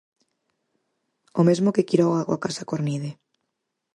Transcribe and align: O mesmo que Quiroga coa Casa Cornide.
O 1.39 1.41
mesmo 1.47 1.73
que 1.75 1.87
Quiroga 1.89 2.25
coa 2.27 2.41
Casa 2.45 2.67
Cornide. 2.69 3.11